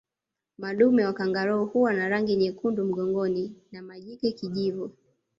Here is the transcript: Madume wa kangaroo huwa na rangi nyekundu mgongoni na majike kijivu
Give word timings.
Madume 0.57 1.05
wa 1.05 1.13
kangaroo 1.13 1.65
huwa 1.65 1.93
na 1.93 2.09
rangi 2.09 2.35
nyekundu 2.35 2.85
mgongoni 2.85 3.53
na 3.71 3.81
majike 3.81 4.31
kijivu 4.31 4.91